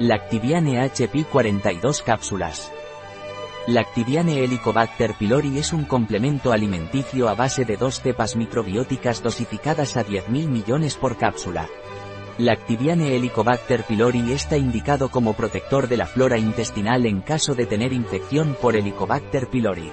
Lactibiane 0.00 0.80
HP 0.80 1.24
42 1.30 2.02
cápsulas. 2.02 2.72
Lactibiane 3.68 4.42
Helicobacter 4.42 5.14
pylori 5.14 5.58
es 5.58 5.72
un 5.72 5.84
complemento 5.84 6.50
alimenticio 6.50 7.28
a 7.28 7.36
base 7.36 7.64
de 7.64 7.76
dos 7.76 8.00
cepas 8.00 8.34
microbióticas 8.34 9.22
dosificadas 9.22 9.96
a 9.96 10.04
10.000 10.04 10.48
millones 10.48 10.96
por 10.96 11.16
cápsula. 11.16 11.68
Lactibiane 12.38 13.14
Helicobacter 13.14 13.84
pylori 13.84 14.32
está 14.32 14.56
indicado 14.56 15.10
como 15.10 15.34
protector 15.34 15.86
de 15.86 15.96
la 15.96 16.06
flora 16.06 16.38
intestinal 16.38 17.06
en 17.06 17.20
caso 17.20 17.54
de 17.54 17.66
tener 17.66 17.92
infección 17.92 18.56
por 18.60 18.74
Helicobacter 18.74 19.46
pylori. 19.46 19.92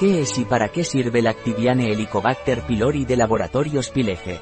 ¿Qué 0.00 0.22
es 0.22 0.38
y 0.38 0.46
para 0.46 0.70
qué 0.70 0.84
sirve 0.84 1.20
Lactibiane 1.20 1.92
Helicobacter 1.92 2.62
pylori 2.62 3.04
de 3.04 3.18
Laboratorios 3.18 3.90
Pilege? 3.90 4.40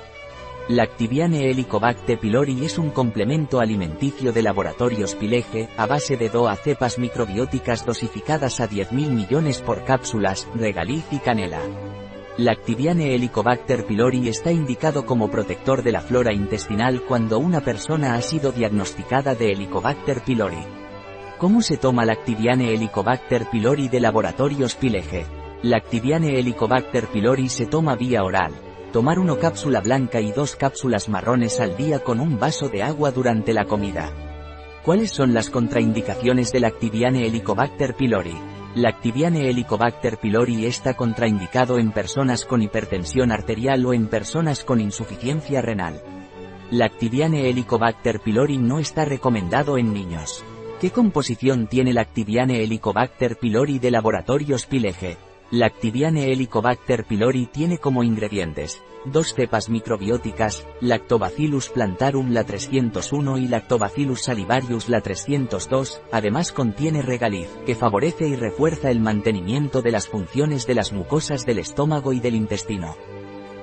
Lactibiane 0.68 1.48
Helicobacter 1.48 2.18
pylori 2.18 2.64
es 2.64 2.76
un 2.76 2.90
complemento 2.90 3.60
alimenticio 3.60 4.32
de 4.32 4.42
laboratorios 4.42 5.14
Pilege, 5.14 5.68
a 5.76 5.86
base 5.86 6.16
de 6.16 6.28
DOA 6.28 6.56
cepas 6.56 6.98
microbióticas 6.98 7.86
dosificadas 7.86 8.58
a 8.58 8.68
10.000 8.68 9.10
millones 9.10 9.62
por 9.62 9.84
cápsulas, 9.84 10.48
regaliz 10.56 11.04
y 11.12 11.18
canela. 11.20 11.60
Lactibiane 12.36 13.14
Helicobacter 13.14 13.86
pylori 13.86 14.28
está 14.28 14.50
indicado 14.50 15.06
como 15.06 15.30
protector 15.30 15.84
de 15.84 15.92
la 15.92 16.00
flora 16.00 16.32
intestinal 16.32 17.02
cuando 17.02 17.38
una 17.38 17.60
persona 17.60 18.16
ha 18.16 18.20
sido 18.20 18.50
diagnosticada 18.50 19.36
de 19.36 19.52
Helicobacter 19.52 20.22
pylori. 20.22 20.64
¿Cómo 21.38 21.62
se 21.62 21.76
toma 21.76 22.04
Lactibiane 22.04 22.74
Helicobacter 22.74 23.48
pylori 23.50 23.86
de 23.86 24.00
laboratorios 24.00 24.74
Pilege? 24.74 25.26
Lactibiane 25.62 26.40
Helicobacter 26.40 27.06
pylori 27.06 27.48
se 27.48 27.66
toma 27.66 27.94
vía 27.94 28.24
oral 28.24 28.65
Tomar 28.96 29.18
una 29.18 29.36
cápsula 29.36 29.82
blanca 29.82 30.22
y 30.22 30.32
dos 30.32 30.56
cápsulas 30.56 31.10
marrones 31.10 31.60
al 31.60 31.76
día 31.76 31.98
con 31.98 32.18
un 32.18 32.38
vaso 32.38 32.70
de 32.70 32.82
agua 32.82 33.10
durante 33.10 33.52
la 33.52 33.66
comida. 33.66 34.10
¿Cuáles 34.82 35.10
son 35.10 35.34
las 35.34 35.50
contraindicaciones 35.50 36.50
del 36.50 36.64
Activiane 36.64 37.26
Helicobacter 37.26 37.94
pylori? 37.94 38.34
Lactiviane 38.74 39.50
Helicobacter 39.50 40.16
pylori 40.16 40.64
está 40.64 40.94
contraindicado 40.94 41.78
en 41.78 41.92
personas 41.92 42.46
con 42.46 42.62
hipertensión 42.62 43.32
arterial 43.32 43.84
o 43.84 43.92
en 43.92 44.06
personas 44.06 44.64
con 44.64 44.80
insuficiencia 44.80 45.60
renal. 45.60 46.02
Lactiviane 46.70 47.50
Helicobacter 47.50 48.20
pylori 48.20 48.56
no 48.56 48.78
está 48.78 49.04
recomendado 49.04 49.76
en 49.76 49.92
niños. 49.92 50.42
¿Qué 50.80 50.88
composición 50.88 51.66
tiene 51.66 51.92
Lactiviane 51.92 52.64
Helicobacter 52.64 53.36
pylori 53.36 53.78
de 53.78 53.90
laboratorios 53.90 54.64
Pilege? 54.64 55.18
Lactibiane 55.52 56.32
Helicobacter 56.32 57.04
pylori 57.04 57.46
tiene 57.46 57.78
como 57.78 58.02
ingredientes, 58.02 58.82
dos 59.04 59.32
cepas 59.32 59.68
microbióticas, 59.68 60.66
Lactobacillus 60.80 61.68
plantarum 61.68 62.32
la 62.32 62.42
301 62.42 63.38
y 63.38 63.46
Lactobacillus 63.46 64.22
salivarius 64.22 64.88
la 64.88 65.00
302, 65.00 66.02
además 66.10 66.50
contiene 66.50 67.00
regaliz, 67.00 67.48
que 67.64 67.76
favorece 67.76 68.26
y 68.26 68.34
refuerza 68.34 68.90
el 68.90 68.98
mantenimiento 68.98 69.82
de 69.82 69.92
las 69.92 70.08
funciones 70.08 70.66
de 70.66 70.74
las 70.74 70.92
mucosas 70.92 71.46
del 71.46 71.60
estómago 71.60 72.12
y 72.12 72.18
del 72.18 72.34
intestino. 72.34 72.96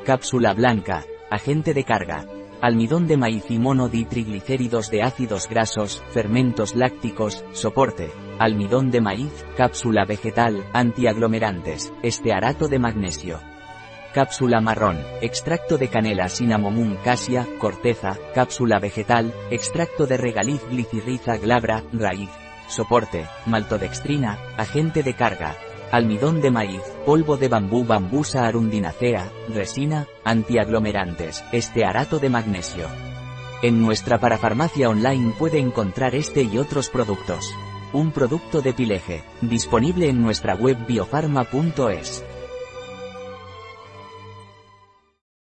Cápsula 0.05 0.53
blanca, 0.53 1.05
agente 1.29 1.73
de 1.73 1.83
carga, 1.83 2.25
almidón 2.61 3.07
de 3.07 3.17
maíz 3.17 3.43
y 3.49 3.59
monoditriglicéridos 3.59 4.89
de 4.89 5.03
ácidos 5.03 5.49
grasos, 5.49 6.01
fermentos 6.11 6.75
lácticos, 6.75 7.43
soporte, 7.51 8.09
almidón 8.39 8.91
de 8.91 9.01
maíz, 9.01 9.45
cápsula 9.57 10.05
vegetal, 10.05 10.65
antiaglomerantes, 10.73 11.93
estearato 12.01 12.67
de 12.67 12.79
magnesio. 12.79 13.39
Cápsula 14.13 14.61
marrón, 14.61 14.99
extracto 15.21 15.77
de 15.77 15.87
canela 15.87 16.29
cinnamomum 16.29 16.95
casia, 17.03 17.47
corteza, 17.59 18.17
cápsula 18.35 18.79
vegetal, 18.79 19.33
extracto 19.49 20.05
de 20.05 20.17
regaliz 20.17 20.61
glicirriza 20.69 21.37
glabra, 21.37 21.83
raíz. 21.91 22.29
Soporte, 22.67 23.25
maltodextrina, 23.45 24.37
agente 24.57 25.03
de 25.03 25.13
carga, 25.15 25.55
almidón 25.91 26.41
de 26.41 26.49
maíz, 26.49 26.81
polvo 27.05 27.37
de 27.37 27.47
bambú 27.47 27.85
bambusa 27.85 28.47
arundinacea, 28.47 29.31
resina, 29.49 30.07
antiaglomerantes, 30.23 31.43
estearato 31.51 32.19
de 32.19 32.29
magnesio. 32.29 32.87
En 33.61 33.81
nuestra 33.81 34.19
parafarmacia 34.19 34.89
online 34.89 35.33
puede 35.39 35.59
encontrar 35.59 36.15
este 36.15 36.43
y 36.43 36.57
otros 36.57 36.89
productos. 36.89 37.55
Un 37.93 38.11
producto 38.11 38.63
de 38.63 38.73
Pileje, 38.73 39.21
disponible 39.41 40.09
en 40.09 40.19
nuestra 40.19 40.55
web 40.55 40.77
biofarma.es. 40.87 42.23